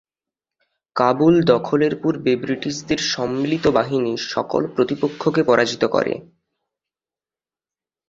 কাবুল 0.95 1.35
দখলের 1.45 1.93
পূর্বে 2.01 2.31
ব্রিটিশদের 2.35 2.99
সম্মিলিত 3.13 3.65
বাহিনী 3.69 4.13
সকল 4.29 4.61
প্রতিপক্ষকে 4.75 5.41
পরাজিত 5.43 5.83
করে। 5.85 6.13